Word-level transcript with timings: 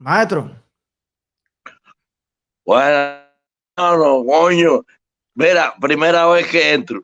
Maestro. 0.00 0.50
Bueno, 2.64 3.20
no, 3.76 4.24
coño. 4.24 4.82
Mira, 5.34 5.74
primera 5.78 6.26
vez 6.26 6.46
que 6.46 6.72
entro. 6.72 7.02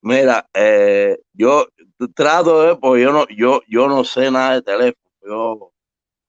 Mira, 0.00 0.46
eh, 0.54 1.18
yo 1.34 1.66
trato 2.14 2.62
de, 2.62 2.76
pues 2.76 3.02
yo 3.02 3.12
no, 3.12 3.26
yo, 3.28 3.60
yo 3.68 3.86
no 3.88 4.02
sé 4.04 4.30
nada 4.30 4.54
de 4.54 4.62
teléfono. 4.62 5.72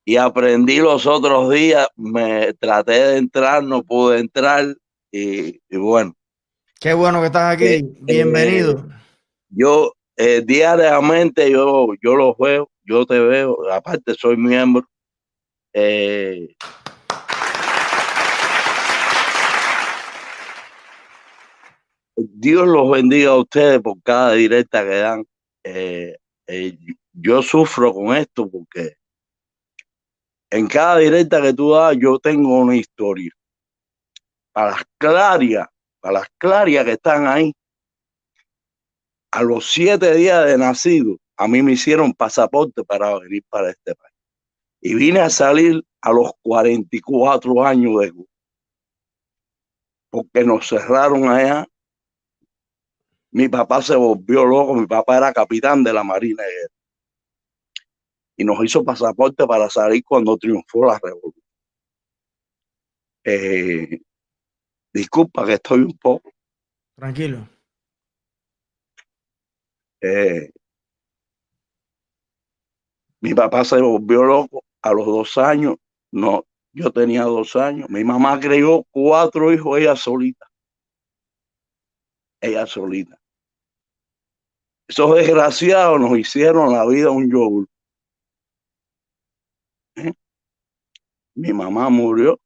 y 0.05 0.17
aprendí 0.17 0.79
los 0.79 1.05
otros 1.05 1.49
días, 1.51 1.87
me 1.95 2.53
traté 2.53 2.91
de 2.91 3.17
entrar, 3.17 3.63
no 3.63 3.81
pude 3.81 4.19
entrar, 4.19 4.75
y, 5.11 5.59
bueno. 5.71 6.13
Qué 6.79 6.93
bueno 6.93 7.21
que 7.21 7.27
estás 7.27 7.53
aquí, 7.53 7.65
eh, 7.65 7.85
bienvenido. 8.01 8.87
Eh, 8.89 9.04
yo 9.55 9.93
diariamente 10.45 11.51
yo, 11.51 11.87
yo 12.01 12.15
los 12.15 12.37
veo, 12.37 12.69
yo 12.83 13.05
te 13.05 13.19
veo, 13.19 13.69
aparte 13.71 14.13
soy 14.15 14.37
miembro. 14.37 14.87
Dios 22.15 22.67
los 22.67 22.89
bendiga 22.89 23.31
a 23.31 23.37
ustedes 23.37 23.81
por 23.81 24.01
cada 24.01 24.33
directa 24.33 24.83
que 24.83 24.95
dan. 24.95 25.25
Eh, 25.63 26.15
eh, 26.47 26.77
yo 27.11 27.41
sufro 27.41 27.93
con 27.93 28.15
esto 28.15 28.49
porque 28.49 28.95
en 30.49 30.67
cada 30.67 30.97
directa 30.99 31.41
que 31.41 31.53
tú 31.53 31.71
das 31.71 31.97
yo 31.99 32.19
tengo 32.19 32.59
una 32.59 32.75
historia. 32.75 33.31
Para 34.53 34.71
las 34.71 34.85
clarias, 34.97 35.67
para 35.99 36.19
las 36.19 36.29
clarias 36.37 36.85
que 36.85 36.93
están 36.93 37.27
ahí, 37.27 37.53
a 39.35 39.43
los 39.43 39.69
siete 39.69 40.13
días 40.15 40.45
de 40.45 40.57
nacido, 40.57 41.17
a 41.35 41.45
mí 41.47 41.61
me 41.61 41.73
hicieron 41.73 42.13
pasaporte 42.13 42.85
para 42.85 43.19
venir 43.19 43.43
para 43.49 43.69
este 43.69 43.93
país. 43.93 44.13
Y 44.79 44.95
vine 44.95 45.19
a 45.19 45.29
salir 45.29 45.83
a 45.99 46.13
los 46.13 46.31
44 46.41 47.65
años 47.65 47.99
de 47.99 48.13
porque 50.09 50.45
nos 50.45 50.69
cerraron 50.69 51.27
allá 51.27 51.67
mi 53.31 53.49
papá 53.49 53.81
se 53.81 53.97
volvió 53.97 54.45
loco, 54.45 54.73
mi 54.73 54.87
papá 54.87 55.17
era 55.17 55.33
capitán 55.33 55.83
de 55.83 55.91
la 55.91 56.05
Marina 56.05 56.41
y 58.37 58.45
nos 58.45 58.63
hizo 58.63 58.85
pasaporte 58.85 59.45
para 59.45 59.69
salir 59.69 60.01
cuando 60.05 60.37
triunfó 60.37 60.85
la 60.85 60.97
revolución. 61.03 61.43
Eh, 63.25 63.99
disculpa 64.93 65.45
que 65.45 65.55
estoy 65.55 65.79
un 65.79 65.97
poco. 65.97 66.31
Tranquilo. 66.95 67.54
Eh, 70.05 70.51
mi 73.21 73.33
papá 73.33 73.65
se 73.65 73.81
volvió 73.81 74.23
loco 74.23 74.63
a 74.83 74.93
los 74.93 75.05
dos 75.07 75.37
años. 75.37 75.77
No, 76.11 76.45
yo 76.73 76.91
tenía 76.91 77.23
dos 77.23 77.55
años. 77.55 77.89
Mi 77.89 78.03
mamá 78.03 78.39
creó 78.39 78.85
cuatro 78.91 79.51
hijos, 79.51 79.79
ella 79.79 79.95
solita. 79.95 80.45
Ella 82.39 82.67
solita. 82.67 83.19
Esos 84.87 85.15
desgraciados 85.15 85.99
nos 85.99 86.15
hicieron 86.19 86.71
la 86.71 86.85
vida 86.85 87.09
un 87.09 87.31
yogur. 87.31 87.67
¿Eh? 89.95 90.13
Mi 91.33 91.51
mamá 91.51 91.89
murió. 91.89 92.39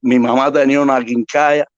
mi 0.00 0.18
mamá 0.18 0.50
tenía 0.50 0.80
una 0.80 1.04
quincaya. 1.04 1.68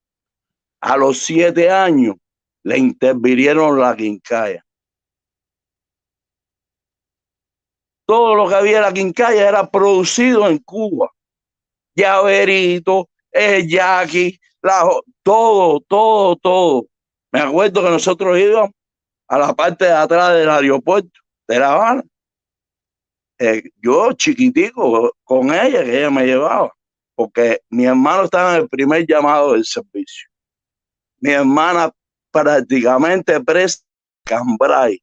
A 0.80 0.96
los 0.96 1.18
siete 1.18 1.68
años 1.68 2.14
le 2.62 2.78
intervirieron 2.78 3.80
la 3.80 3.96
quincaya. 3.96 4.64
Todo 8.10 8.34
lo 8.34 8.48
que 8.48 8.56
había 8.56 8.78
en 8.78 8.82
la 8.82 8.92
quincaya 8.92 9.48
era 9.48 9.70
producido 9.70 10.48
en 10.48 10.58
Cuba. 10.58 11.12
Llaverito, 11.94 13.08
el 13.30 13.68
yaqui, 13.68 14.36
todo, 15.22 15.80
todo, 15.86 16.34
todo. 16.34 16.86
Me 17.30 17.38
acuerdo 17.38 17.84
que 17.84 17.90
nosotros 17.90 18.36
íbamos 18.36 18.72
a 19.28 19.38
la 19.38 19.54
parte 19.54 19.84
de 19.84 19.92
atrás 19.92 20.34
del 20.34 20.50
aeropuerto 20.50 21.20
de 21.46 21.60
La 21.60 21.72
Habana. 21.72 22.02
Eh, 23.38 23.62
yo 23.80 24.12
chiquitico 24.14 25.12
con 25.22 25.54
ella, 25.54 25.84
que 25.84 25.98
ella 25.98 26.10
me 26.10 26.26
llevaba, 26.26 26.74
porque 27.14 27.60
mi 27.68 27.84
hermano 27.84 28.24
estaba 28.24 28.56
en 28.56 28.62
el 28.62 28.68
primer 28.68 29.06
llamado 29.06 29.52
del 29.52 29.64
servicio. 29.64 30.28
Mi 31.20 31.30
hermana 31.30 31.92
prácticamente 32.32 33.40
presa 33.40 33.78
Cambrai. 34.24 35.00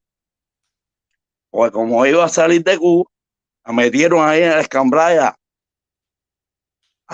Pues 1.57 1.72
como 1.72 2.06
iba 2.06 2.23
a 2.23 2.29
salir 2.29 2.63
de 2.63 2.78
Cuba, 2.78 3.09
la 3.66 3.73
metieron 3.73 4.23
ahí 4.23 4.44
en 4.44 4.51
el 4.51 4.69
Cambrai 4.69 5.18
a, 5.18 5.35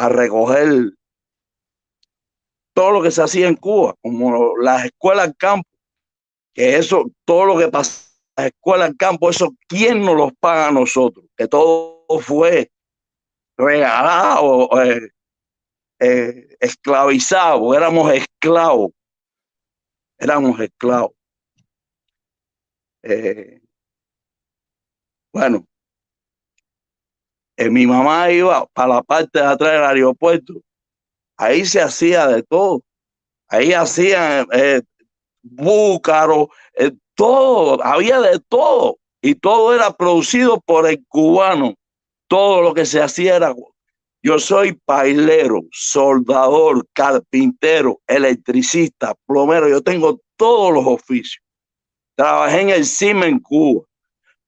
recoger 0.09 0.91
todo 2.73 2.91
lo 2.91 3.01
que 3.01 3.09
se 3.09 3.23
hacía 3.23 3.47
en 3.47 3.55
Cuba, 3.55 3.95
como 4.01 4.57
las 4.57 4.83
escuelas 4.83 5.27
en 5.27 5.33
campo 5.35 5.69
que 6.53 6.75
eso, 6.75 7.05
todo 7.23 7.45
lo 7.45 7.57
que 7.57 7.69
pasa 7.69 8.09
en 8.35 8.43
la 8.43 8.47
escuela, 8.49 8.85
en 8.87 8.95
campo, 8.95 9.29
eso, 9.29 9.55
¿quién 9.65 10.01
nos 10.01 10.17
los 10.17 10.33
paga 10.33 10.67
a 10.67 10.71
nosotros? 10.73 11.23
Que 11.37 11.47
todo 11.47 12.05
fue 12.19 12.69
regalado, 13.55 14.67
eh, 14.83 15.09
eh, 15.99 16.57
esclavizado, 16.59 17.73
éramos 17.73 18.11
esclavos, 18.11 18.91
éramos 20.19 20.59
esclavos. 20.59 21.13
Eh, 23.03 23.62
bueno, 25.33 25.65
mi 27.57 27.85
mamá 27.85 28.31
iba 28.31 28.65
para 28.67 28.95
la 28.95 29.03
parte 29.03 29.39
de 29.39 29.45
atrás 29.45 29.73
del 29.73 29.83
aeropuerto, 29.83 30.53
ahí 31.35 31.65
se 31.65 31.81
hacía 31.81 32.27
de 32.27 32.43
todo, 32.43 32.81
ahí 33.49 33.73
hacían 33.73 34.47
búcaro, 35.43 36.49
eh, 36.77 36.91
todo, 37.15 37.83
había 37.83 38.19
de 38.21 38.39
todo. 38.47 38.97
Y 39.21 39.35
todo 39.35 39.73
era 39.73 39.95
producido 39.95 40.59
por 40.59 40.87
el 40.87 41.03
cubano. 41.07 41.75
Todo 42.27 42.61
lo 42.61 42.73
que 42.73 42.85
se 42.85 43.01
hacía 43.01 43.35
era... 43.37 43.53
Yo 44.21 44.39
soy 44.39 44.73
pailero, 44.85 45.61
soldador, 45.71 46.85
carpintero, 46.93 47.99
electricista, 48.07 49.13
plomero. 49.25 49.67
Yo 49.67 49.81
tengo 49.81 50.19
todos 50.37 50.73
los 50.73 50.85
oficios. 50.87 51.43
Trabajé 52.15 52.61
en 52.61 52.69
el 52.69 52.85
CIMA 52.85 53.27
en 53.27 53.39
Cuba. 53.39 53.85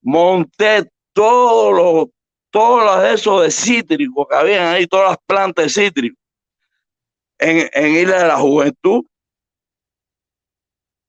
Monté 0.06 0.88
todos 1.14 1.74
los, 1.74 2.10
todos 2.52 3.04
esos 3.06 3.42
de 3.42 3.50
cítricos 3.50 4.28
que 4.30 4.36
habían 4.36 4.68
ahí, 4.68 4.86
todas 4.86 5.10
las 5.10 5.18
plantas 5.26 5.66
de 5.66 5.70
cítricos. 5.70 6.24
En, 7.40 7.68
en 7.74 7.96
Isla 7.96 8.20
de 8.20 8.28
la 8.28 8.38
Juventud, 8.38 9.04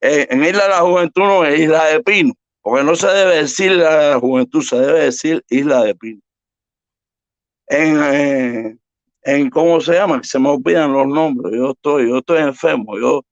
eh, 0.00 0.26
en 0.30 0.42
Isla 0.42 0.62
de 0.62 0.68
la 0.70 0.80
Juventud 0.80 1.22
no 1.22 1.44
es 1.44 1.60
Isla 1.60 1.84
de 1.84 2.02
Pino, 2.02 2.32
porque 2.62 2.84
no 2.84 2.96
se 2.96 3.06
debe 3.08 3.36
decir 3.36 3.72
Isla 3.72 3.98
de 3.98 4.10
la 4.12 4.18
Juventud, 4.18 4.62
se 4.62 4.76
debe 4.76 5.00
decir 5.00 5.44
Isla 5.50 5.82
de 5.82 5.94
Pino. 5.94 6.20
En, 7.68 8.80
en 9.22 9.50
¿cómo 9.50 9.78
se 9.82 9.92
llama? 9.92 10.22
Se 10.22 10.38
me 10.38 10.48
olvidan 10.48 10.92
los 10.94 11.06
nombres. 11.06 11.52
Yo 11.54 11.72
estoy, 11.72 12.08
yo 12.08 12.18
estoy 12.18 12.38
enfermo. 12.38 12.98
Yo, 12.98 13.22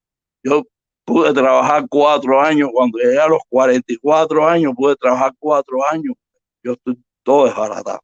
yo 0.42 0.62
pude 1.04 1.32
trabajar 1.32 1.84
cuatro 1.88 2.40
años. 2.40 2.70
Cuando 2.72 2.98
llegué 2.98 3.18
a 3.18 3.28
los 3.28 3.40
44 3.48 4.48
años, 4.48 4.72
pude 4.76 4.96
trabajar 4.96 5.32
cuatro 5.38 5.78
años. 5.90 6.14
Yo 6.62 6.72
estoy 6.72 6.98
todo 7.22 7.46
desbaratado. 7.46 8.00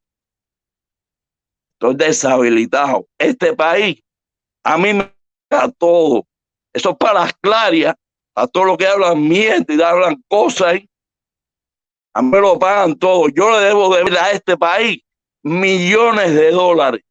Estoy 1.74 1.94
deshabilitado. 1.94 3.06
Este 3.18 3.54
país, 3.54 4.02
a 4.64 4.76
mí 4.76 4.92
me 4.92 5.12
da 5.50 5.70
todo. 5.70 6.26
Eso 6.72 6.90
es 6.90 6.96
para 6.96 7.20
las 7.20 7.32
clarias 7.40 7.94
a 8.34 8.46
todos 8.46 8.66
los 8.66 8.78
que 8.78 8.86
hablan 8.86 9.26
miente 9.28 9.74
y 9.74 9.82
hablan 9.82 10.22
cosas, 10.28 10.80
a 12.14 12.22
mí 12.22 12.28
me 12.28 12.40
lo 12.40 12.58
pagan 12.58 12.98
todo. 12.98 13.28
Yo 13.28 13.50
le 13.50 13.66
debo 13.66 13.94
de 13.94 14.18
a 14.18 14.30
este 14.32 14.56
país 14.56 15.00
millones 15.42 16.34
de 16.34 16.50
dólares. 16.50 17.02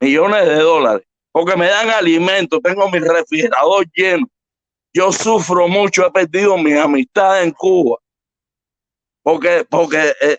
Millones 0.00 0.46
de 0.46 0.56
dólares. 0.56 1.06
Porque 1.32 1.56
me 1.56 1.68
dan 1.68 1.90
alimento, 1.90 2.60
tengo 2.60 2.88
mi 2.90 2.98
refrigerador 2.98 3.86
lleno. 3.94 4.26
Yo 4.94 5.12
sufro 5.12 5.68
mucho, 5.68 6.06
he 6.06 6.10
perdido 6.10 6.56
mi 6.56 6.72
amistad 6.72 7.42
en 7.42 7.52
Cuba. 7.52 7.98
Porque, 9.22 9.66
porque 9.68 10.12
eh, 10.20 10.38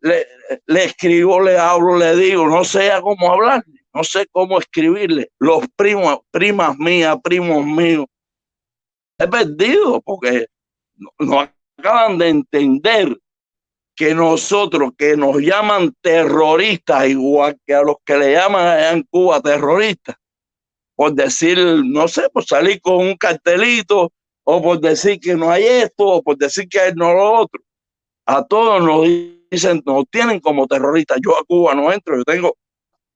le, 0.00 0.84
escribo, 0.84 1.40
le 1.40 1.58
hablo, 1.58 1.96
le 1.96 2.14
digo, 2.16 2.46
no 2.46 2.64
sé 2.64 2.90
cómo 3.02 3.32
hablar, 3.32 3.64
no 3.94 4.04
sé 4.04 4.26
cómo 4.30 4.58
escribirle. 4.58 5.30
Los 5.38 5.66
primos, 5.76 6.20
primas 6.30 6.76
mías, 6.78 7.16
primos 7.22 7.64
míos, 7.64 8.06
he 9.18 9.26
perdido 9.28 10.00
porque 10.02 10.46
no, 11.18 11.48
acaban 11.78 12.18
de 12.18 12.28
entender 12.28 13.16
que 13.94 14.14
nosotros 14.14 14.92
que 14.96 15.16
nos 15.16 15.38
llaman 15.38 15.94
terroristas, 16.00 17.08
igual 17.08 17.58
que 17.66 17.74
a 17.74 17.82
los 17.82 17.96
que 18.04 18.16
le 18.16 18.32
llaman 18.32 18.96
en 18.96 19.02
Cuba 19.04 19.40
terroristas, 19.40 20.16
por 21.00 21.14
decir, 21.14 21.56
no 21.86 22.08
sé, 22.08 22.28
por 22.28 22.44
salir 22.44 22.78
con 22.82 22.96
un 22.98 23.16
cartelito 23.16 24.12
o 24.44 24.62
por 24.62 24.78
decir 24.78 25.18
que 25.18 25.34
no 25.34 25.50
hay 25.50 25.64
esto, 25.64 26.04
o 26.04 26.22
por 26.22 26.36
decir 26.36 26.68
que 26.68 26.78
hay 26.78 26.92
no 26.94 27.14
lo 27.14 27.32
otro. 27.40 27.58
A 28.26 28.44
todos 28.44 28.84
nos 28.84 29.08
dicen, 29.50 29.82
nos 29.86 30.04
tienen 30.10 30.40
como 30.40 30.66
terroristas. 30.66 31.16
Yo 31.24 31.38
a 31.38 31.44
Cuba 31.44 31.74
no 31.74 31.90
entro, 31.90 32.18
yo 32.18 32.24
tengo 32.24 32.54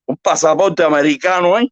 un 0.07 0.17
pasaporte 0.17 0.83
americano, 0.83 1.59
¿eh? 1.59 1.69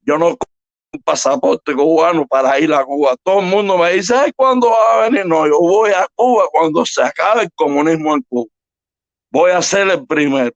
Yo 0.00 0.16
no 0.16 0.28
un 0.28 1.02
pasaporte 1.04 1.74
cubano 1.74 2.26
para 2.26 2.58
ir 2.58 2.72
a 2.72 2.82
Cuba. 2.82 3.16
Todo 3.22 3.40
el 3.40 3.46
mundo 3.48 3.76
me 3.76 3.92
dice, 3.92 4.14
ay, 4.16 4.32
¿cuándo 4.34 4.70
va 4.70 4.94
a 4.94 5.10
venir? 5.10 5.26
No, 5.26 5.46
yo 5.46 5.58
voy 5.60 5.90
a 5.90 6.08
Cuba 6.14 6.44
cuando 6.50 6.86
se 6.86 7.02
acabe 7.02 7.42
el 7.42 7.52
comunismo 7.54 8.14
en 8.14 8.22
Cuba. 8.22 8.50
Voy 9.30 9.50
a 9.50 9.60
ser 9.60 9.90
el 9.90 10.06
primero. 10.06 10.52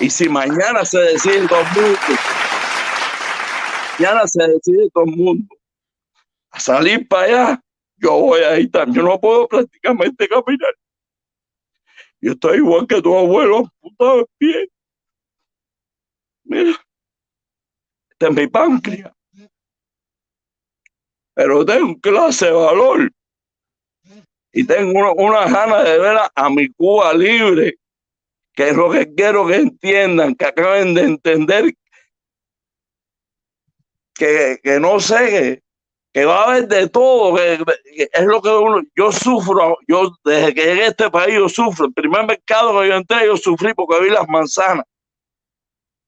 Y 0.00 0.08
si 0.08 0.28
mañana 0.28 0.84
se 0.84 0.98
decide 0.98 1.48
todo 1.48 1.58
el 1.58 1.66
mundo, 1.74 1.98
mañana 4.00 4.26
se 4.26 4.42
decide 4.46 4.90
todo 4.92 5.04
el 5.04 5.16
mundo 5.16 5.56
a 6.50 6.58
salir 6.58 7.06
para 7.06 7.22
allá, 7.24 7.62
yo 7.96 8.12
voy 8.12 8.40
a 8.40 8.58
ir 8.58 8.70
también. 8.70 8.96
Yo 8.96 9.02
no 9.02 9.20
puedo 9.20 9.46
prácticamente 9.46 10.26
caminar. 10.26 10.74
Yo 12.20 12.32
estoy 12.32 12.58
igual 12.58 12.86
que 12.86 13.00
tu 13.00 13.16
abuelo, 13.16 13.70
puta 13.80 14.16
de 14.16 14.26
pie. 14.38 14.68
Mira, 16.44 16.70
este 18.10 18.26
es 18.26 18.34
mi 18.34 18.46
páncreas 18.48 19.12
pero 21.32 21.64
tengo 21.64 21.98
clase 22.00 22.46
de 22.46 22.52
valor 22.52 23.10
y 24.52 24.66
tengo 24.66 24.98
una, 24.98 25.12
una 25.12 25.48
gana 25.48 25.82
de 25.82 25.98
ver 25.98 26.18
a, 26.34 26.50
mi 26.50 26.68
Cuba 26.72 27.14
libre, 27.14 27.76
que 28.52 28.68
es 28.68 28.76
lo 28.76 28.90
que 28.90 29.14
quiero 29.14 29.46
que 29.46 29.56
entiendan, 29.56 30.34
que 30.34 30.44
acaben 30.44 30.92
de 30.92 31.02
entender 31.02 31.72
que, 34.14 34.58
que 34.62 34.80
no 34.80 35.00
sé, 35.00 35.62
que, 36.12 36.24
va 36.24 36.42
a 36.42 36.44
haber 36.50 36.68
de 36.68 36.88
todo, 36.88 37.36
que, 37.36 37.62
es 38.12 38.24
lo 38.24 38.42
que 38.42 38.50
yo 38.96 39.12
sufro, 39.12 39.78
yo 39.86 40.10
desde 40.24 40.54
que 40.54 40.64
llegué 40.64 40.84
a 40.84 40.88
este 40.88 41.10
país 41.10 41.34
yo 41.34 41.48
sufro, 41.48 41.86
el 41.86 41.92
primer 41.92 42.26
mercado 42.26 42.80
que 42.80 42.88
yo 42.88 42.94
entré 42.94 43.26
yo 43.26 43.36
sufrí 43.36 43.74
porque 43.74 44.00
vi 44.00 44.10
las 44.10 44.28
manzanas 44.28 44.84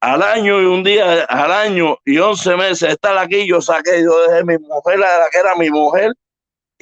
al 0.00 0.20
año 0.20 0.60
y 0.60 0.64
un 0.64 0.82
día 0.82 1.24
al 1.24 1.52
año 1.52 1.96
y 2.04 2.18
once 2.18 2.56
meses 2.56 2.90
estar 2.90 3.16
aquí, 3.16 3.46
yo 3.46 3.60
saqué, 3.60 4.02
yo 4.02 4.28
dejé 4.28 4.44
mi 4.44 4.58
mujer, 4.58 4.98
la 4.98 5.28
que 5.30 5.38
era 5.38 5.54
mi 5.54 5.70
mujer, 5.70 6.12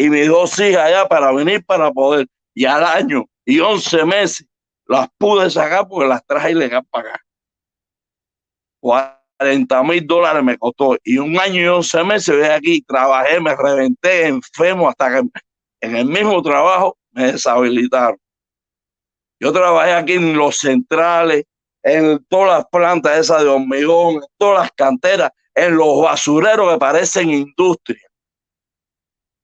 y 0.00 0.08
mis 0.08 0.26
dos 0.28 0.58
hijas 0.58 0.86
allá 0.86 1.06
para 1.06 1.30
venir 1.30 1.62
para 1.66 1.92
poder. 1.92 2.26
Y 2.54 2.64
al 2.64 2.82
año 2.82 3.26
y 3.44 3.60
once 3.60 4.02
meses 4.06 4.46
las 4.86 5.08
pude 5.18 5.50
sacar 5.50 5.86
porque 5.86 6.08
las 6.08 6.24
traje 6.24 6.52
ilegal 6.52 6.82
para 6.90 7.10
acá. 7.10 7.20
40 9.40 9.82
mil 9.84 10.06
dólares 10.06 10.44
me 10.44 10.58
costó. 10.58 10.98
Y 11.02 11.16
un 11.16 11.38
año 11.38 11.62
y 11.62 11.66
once 11.66 12.04
meses 12.04 12.36
de 12.36 12.52
aquí, 12.52 12.82
trabajé, 12.82 13.40
me 13.40 13.56
reventé 13.56 14.26
enfermo 14.26 14.88
hasta 14.88 15.10
que 15.10 15.28
en 15.80 15.96
el 15.96 16.04
mismo 16.04 16.42
trabajo 16.42 16.98
me 17.12 17.32
deshabilitaron. 17.32 18.18
Yo 19.40 19.50
trabajé 19.50 19.92
aquí 19.92 20.12
en 20.12 20.36
los 20.36 20.58
centrales, 20.58 21.44
en 21.82 22.22
todas 22.28 22.58
las 22.58 22.66
plantas 22.70 23.18
esas 23.18 23.42
de 23.42 23.48
hormigón, 23.48 24.16
en 24.16 24.28
todas 24.36 24.64
las 24.64 24.72
canteras, 24.72 25.30
en 25.54 25.74
los 25.74 26.02
basureros 26.02 26.70
que 26.70 26.78
parecen 26.78 27.30
industria. 27.30 28.06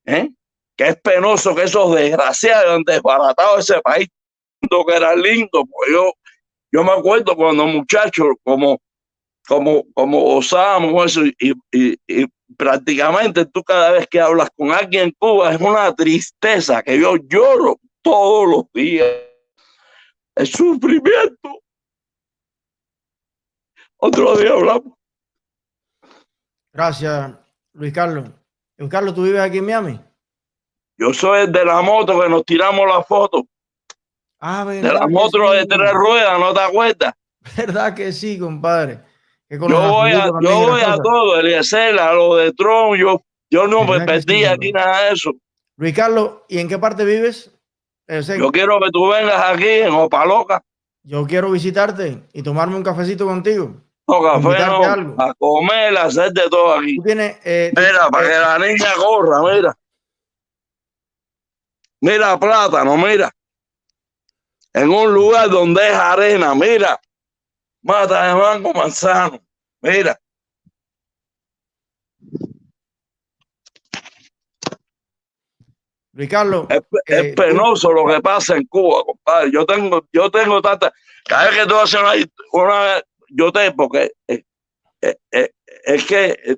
¿Eh? 0.04 0.28
Que 0.76 0.88
es 0.88 1.00
penoso 1.00 1.54
que 1.54 1.62
esos 1.62 1.94
desgraciados 1.94 2.76
han 2.76 2.82
desbaratado 2.82 3.58
ese 3.58 3.80
país 3.80 4.08
que 4.86 4.94
era 4.94 5.16
lindo. 5.16 5.64
Pues 5.64 5.90
yo, 5.90 6.12
yo 6.70 6.84
me 6.84 6.92
acuerdo 6.92 7.34
cuando 7.34 7.66
muchachos 7.66 8.26
como, 8.44 8.78
como, 9.46 9.84
como 9.94 10.20
gozábamos 10.20 11.06
eso 11.06 11.26
y, 11.26 11.54
y, 11.72 11.96
y 12.06 12.26
prácticamente 12.56 13.46
tú 13.46 13.62
cada 13.62 13.92
vez 13.92 14.06
que 14.08 14.20
hablas 14.20 14.48
con 14.56 14.70
alguien 14.70 15.04
en 15.04 15.14
Cuba 15.18 15.52
es 15.52 15.60
una 15.60 15.94
tristeza 15.94 16.82
que 16.82 16.98
yo 16.98 17.16
lloro 17.16 17.78
todos 18.02 18.48
los 18.48 18.72
días. 18.72 19.08
El 20.34 20.46
sufrimiento 20.46 21.60
otro 23.98 24.36
día 24.36 24.52
hablamos. 24.52 24.92
Gracias, 26.72 27.32
Luis 27.72 27.92
Carlos. 27.92 28.30
Luis 28.76 28.90
Carlos, 28.90 29.14
¿tú 29.14 29.22
vives 29.22 29.40
aquí 29.40 29.58
en 29.58 29.66
Miami? 29.66 30.00
Yo 30.98 31.12
soy 31.14 31.42
el 31.42 31.52
de 31.52 31.64
la 31.64 31.80
moto 31.82 32.20
que 32.20 32.28
nos 32.28 32.44
tiramos 32.44 32.86
la 32.86 33.02
foto. 33.02 33.46
Ah, 34.38 34.64
De 34.66 34.82
la 34.82 35.06
moto 35.08 35.50
de 35.52 35.64
tres 35.66 35.92
ruedas, 35.92 36.38
¿no 36.38 36.52
te 36.52 36.60
acuerdas? 36.60 37.14
¿Verdad 37.56 37.94
que 37.94 38.12
sí, 38.12 38.38
compadre? 38.38 39.00
Yo 39.50 39.58
voy 39.58 40.12
a, 40.12 40.26
yo 40.40 40.60
voy 40.60 40.80
a 40.80 40.96
todo, 40.96 41.38
Eliezer, 41.38 41.98
a 41.98 42.12
lo 42.12 42.36
de 42.36 42.52
Tron, 42.52 42.96
yo, 42.98 43.22
yo 43.50 43.66
no 43.66 43.84
me 43.84 44.00
perdí 44.04 44.44
aquí 44.44 44.72
nada 44.72 45.02
de 45.04 45.12
eso. 45.12 45.32
Luis 45.76 45.94
Carlos, 45.94 46.38
¿y 46.48 46.58
en 46.58 46.68
qué 46.68 46.78
parte 46.78 47.04
vives? 47.04 47.52
Yo 48.08 48.50
quiero 48.52 48.80
que 48.80 48.90
tú 48.90 49.08
vengas 49.08 49.42
aquí 49.50 49.68
en 49.68 49.92
Opaloca. 49.92 50.62
Yo 51.02 51.26
quiero 51.26 51.50
visitarte 51.50 52.22
y 52.32 52.42
tomarme 52.42 52.76
un 52.76 52.82
cafecito 52.82 53.26
contigo. 53.26 53.74
No, 54.08 54.22
café 54.22 54.66
no, 54.66 55.14
a 55.18 55.34
comer, 55.34 55.96
a 55.96 56.04
hacer 56.04 56.32
de 56.32 56.48
todo 56.48 56.74
aquí. 56.74 56.98
Eh, 57.04 57.72
mira, 57.76 58.08
para 58.10 58.28
que 58.28 58.34
la 58.34 58.58
niña 58.58 58.92
corra, 58.96 59.42
mira. 59.42 59.76
Mira 62.00 62.38
plátano, 62.38 62.96
mira. 62.96 63.30
En 64.72 64.90
un 64.90 65.12
lugar 65.12 65.48
donde 65.48 65.88
es 65.88 65.94
arena, 65.94 66.54
mira. 66.54 67.00
Mata 67.86 68.26
de 68.26 68.34
mango 68.34 68.72
manzano, 68.72 69.40
mira. 69.80 70.18
Ricardo. 76.12 76.66
Es, 76.68 76.82
eh, 77.06 77.32
penoso 77.36 77.92
lo 77.92 78.06
que 78.06 78.20
pasa 78.20 78.56
en 78.56 78.64
Cuba, 78.64 79.04
compadre. 79.04 79.52
Yo 79.52 79.64
tengo, 79.64 80.04
yo 80.12 80.28
tengo 80.32 80.60
tanta. 80.60 80.92
Cada 81.26 81.48
vez 81.48 81.60
que 81.60 81.66
tú 81.66 81.76
haces 81.76 82.00
una, 82.00 82.12
una 82.64 83.02
yo 83.28 83.52
te, 83.52 83.70
porque 83.70 84.10
eh, 84.26 84.42
eh, 85.02 85.16
eh, 85.30 85.50
es 85.84 86.06
que 86.06 86.56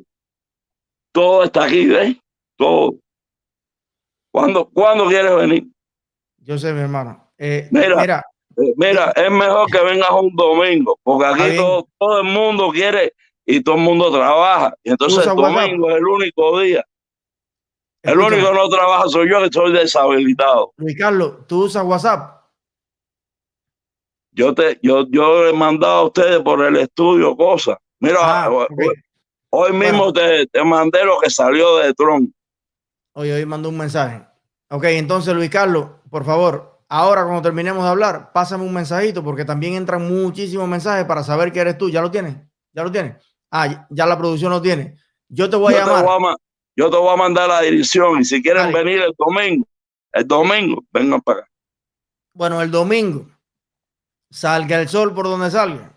todo 1.13 1.45
está 1.45 1.65
aquí, 1.65 1.87
¿ves? 1.89 2.17
Todo. 2.57 2.95
¿Cuándo, 4.33 4.71
¿Cuándo 4.71 5.07
quieres 5.09 5.37
venir? 5.37 5.67
Yo 6.39 6.57
sé, 6.57 6.73
mi 6.73 6.81
hermano. 6.81 7.31
mira, 7.39 7.97
mira, 7.97 8.25
es 8.59 9.31
mejor 9.31 9.71
que 9.71 9.81
vengas 9.83 10.11
un 10.11 10.35
domingo, 10.35 10.99
porque 11.03 11.27
aquí 11.27 11.57
todo, 11.57 11.89
todo, 11.99 12.21
el 12.21 12.25
mundo 12.25 12.71
quiere 12.71 13.15
y 13.47 13.63
todo 13.63 13.77
el 13.77 13.83
mundo 13.83 14.11
trabaja. 14.11 14.75
Y 14.83 14.91
entonces 14.91 15.27
el 15.27 15.37
domingo 15.37 15.91
es 15.91 15.97
el 15.97 16.05
único 16.07 16.61
día. 16.61 16.85
El 18.03 18.19
único 18.19 18.49
que 18.49 18.55
no 18.55 18.69
trabaja 18.69 19.09
soy 19.09 19.31
yo, 19.31 19.39
que 19.39 19.47
estoy 19.47 19.73
deshabilitado. 19.73 20.73
Luis 20.77 20.97
Carlos, 20.97 21.47
¿tú 21.47 21.65
usas 21.65 21.85
WhatsApp? 21.85 22.39
Yo 24.33 24.55
te, 24.55 24.79
yo, 24.83 25.07
yo 25.11 25.47
he 25.47 25.53
mandado 25.53 25.95
a 25.95 26.05
ustedes 26.05 26.41
por 26.41 26.65
el 26.65 26.77
estudio 26.77 27.37
cosas. 27.37 27.77
Mira, 28.01 28.19
ah, 28.21 28.67
hoy, 29.51 29.73
mismo 29.73 30.13
te, 30.13 30.47
te, 30.47 30.63
mandé 30.63 31.05
lo 31.05 31.19
que 31.19 31.29
salió 31.29 31.79
de 31.79 31.93
Trump. 31.95 32.33
Hoy, 33.15 33.33
hoy 33.33 33.45
mandó 33.45 33.69
un 33.69 33.79
mensaje. 33.79 34.25
Ok, 34.71 34.85
entonces 34.85 35.35
Luis 35.35 35.51
Carlos, 35.51 35.89
por 36.09 36.25
favor, 36.25 36.78
ahora 36.89 37.25
cuando 37.25 37.43
terminemos 37.43 37.83
de 37.85 37.91
hablar, 37.91 38.33
pásame 38.33 38.65
un 38.65 38.73
mensajito 38.73 39.23
porque 39.23 39.45
también 39.45 39.75
entran 39.75 40.09
muchísimos 40.09 40.69
mensajes 40.69 41.05
para 41.05 41.23
saber 41.23 41.53
que 41.53 41.61
eres 41.61 41.79
tú. 41.79 41.91
¿Ya 41.91 42.01
lo 42.01 42.11
tienes? 42.11 42.37
¿Ya 42.73 42.83
lo 42.83 42.91
tienes? 42.91 43.17
Ah, 43.51 43.87
ya 43.91 44.07
la 44.07 44.19
producción 44.19 44.51
lo 44.51 44.61
tiene. 44.61 44.97
Yo 45.29 45.49
te 45.49 45.57
voy 45.57 45.75
a 45.75 45.85
llamar. 45.85 46.37
yo 46.77 46.91
te 46.91 46.97
voy 46.97 47.13
a 47.13 47.17
mandar 47.17 47.49
la 47.49 47.61
dirección 47.61 48.21
y 48.21 48.25
si 48.25 48.43
quieren 48.43 48.73
venir 48.73 49.01
el 49.01 49.15
domingo, 49.19 49.67
el 50.13 50.27
domingo, 50.27 50.85
vengan 50.93 51.21
para 51.21 51.41
acá. 51.41 51.51
Bueno, 52.35 52.63
el 52.63 52.71
domingo 52.71 53.27
salga 54.31 54.81
el 54.81 54.89
sol 54.89 55.15
por 55.15 55.27
donde 55.27 55.51
salga. 55.51 55.95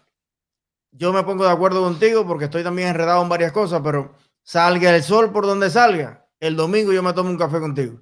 Yo 0.91 1.13
me 1.13 1.23
pongo 1.23 1.45
de 1.45 1.51
acuerdo 1.51 1.81
contigo 1.83 2.27
porque 2.27 2.45
estoy 2.45 2.63
también 2.63 2.89
enredado 2.89 3.21
en 3.21 3.29
varias 3.29 3.51
cosas, 3.51 3.81
pero 3.83 4.13
salga 4.43 4.93
el 4.93 5.03
sol 5.03 5.31
por 5.31 5.45
donde 5.45 5.69
salga. 5.69 6.27
El 6.39 6.55
domingo 6.55 6.91
yo 6.91 7.03
me 7.03 7.13
tomo 7.13 7.29
un 7.29 7.37
café 7.37 7.59
contigo. 7.59 8.01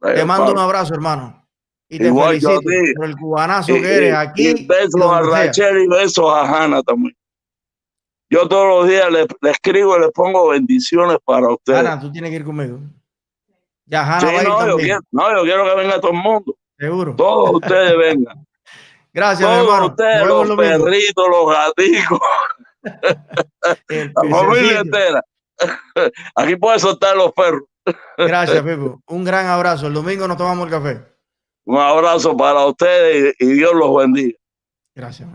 te 0.00 0.24
mando 0.24 0.52
un 0.52 0.58
abrazo, 0.58 0.94
hermano. 0.94 1.39
Y 1.92 1.98
te 1.98 2.12
felicito 2.14 2.60
por 2.96 3.04
el 3.04 3.16
cubanazo 3.16 3.74
que 3.74 3.94
eres 3.94 4.14
aquí. 4.14 4.64
besos 4.64 5.02
a 5.02 5.22
Rachel 5.22 5.82
y 5.82 5.88
besos 5.88 6.32
a 6.32 6.42
Hanna 6.42 6.82
también. 6.82 7.16
Yo 8.30 8.46
todos 8.46 8.68
los 8.68 8.88
días 8.88 9.10
le, 9.10 9.26
escribo 9.50 9.96
y 9.96 10.00
le 10.00 10.10
pongo 10.10 10.50
bendiciones 10.50 11.18
para 11.24 11.52
ustedes. 11.52 11.80
Hanna, 11.80 12.00
tú 12.00 12.12
tienes 12.12 12.30
que 12.30 12.36
ir 12.36 12.44
conmigo. 12.44 12.78
Ya, 13.86 14.02
Hanna 14.02 14.42
no, 14.44 14.66
yo 14.68 14.76
quiero, 14.76 15.00
no, 15.10 15.36
yo 15.36 15.42
quiero 15.42 15.64
que 15.64 15.74
venga 15.74 16.00
todo 16.00 16.12
el 16.12 16.18
mundo. 16.18 16.56
Seguro. 16.78 17.16
Todos 17.16 17.54
ustedes 17.54 17.98
vengan. 17.98 18.46
Gracias, 19.12 19.50
hermano. 19.50 19.86
Ustedes, 19.86 20.26
los 20.28 20.56
perritos, 20.56 21.26
los 21.28 21.52
gaticos. 21.52 22.20
la 23.88 24.36
familia 24.36 24.78
entera. 24.78 25.24
Aquí 26.36 26.54
puede 26.54 26.78
soltar 26.78 27.16
los 27.16 27.32
perros. 27.32 27.64
Gracias, 28.16 28.62
Pepo. 28.62 29.02
Un 29.08 29.24
gran 29.24 29.46
abrazo. 29.46 29.88
El 29.88 29.94
domingo 29.94 30.28
nos 30.28 30.36
tomamos 30.36 30.66
el 30.66 30.70
café. 30.70 31.10
Un 31.64 31.78
abrazo 31.78 32.36
para 32.36 32.66
ustedes 32.66 33.34
y, 33.38 33.46
Dios 33.46 33.72
los 33.74 33.96
bendiga. 33.96 34.38
Gracias. 34.94 35.28